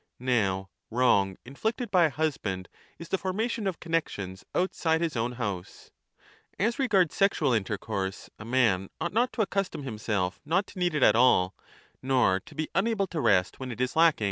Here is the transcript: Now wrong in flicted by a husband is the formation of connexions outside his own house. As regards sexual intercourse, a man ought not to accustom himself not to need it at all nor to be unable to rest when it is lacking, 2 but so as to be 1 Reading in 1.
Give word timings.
Now 0.17 0.71
wrong 0.89 1.37
in 1.45 1.53
flicted 1.53 1.91
by 1.91 2.05
a 2.05 2.09
husband 2.09 2.69
is 2.97 3.09
the 3.09 3.19
formation 3.19 3.67
of 3.67 3.79
connexions 3.79 4.43
outside 4.55 4.99
his 4.99 5.15
own 5.15 5.33
house. 5.33 5.91
As 6.57 6.79
regards 6.79 7.13
sexual 7.13 7.53
intercourse, 7.53 8.27
a 8.39 8.43
man 8.43 8.89
ought 8.99 9.13
not 9.13 9.31
to 9.33 9.43
accustom 9.43 9.83
himself 9.83 10.41
not 10.43 10.65
to 10.69 10.79
need 10.79 10.95
it 10.95 11.03
at 11.03 11.15
all 11.15 11.53
nor 12.01 12.39
to 12.47 12.55
be 12.55 12.67
unable 12.73 13.05
to 13.05 13.21
rest 13.21 13.59
when 13.59 13.71
it 13.71 13.79
is 13.79 13.89
lacking, 13.89 13.89
2 13.89 13.89
but 13.89 13.89
so 13.89 13.89
as 13.91 13.91
to 13.91 13.91
be 13.91 13.99
1 13.99 14.01
Reading 14.01 14.09
in 14.09 14.09
1. 14.09 14.13